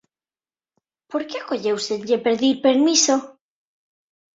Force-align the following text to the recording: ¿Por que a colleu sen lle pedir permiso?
¿Por 1.11 1.21
que 1.27 1.35
a 1.39 1.47
colleu 1.49 1.77
sen 1.87 1.99
lle 2.07 2.23
pedir 2.27 2.55
permiso? 2.65 3.15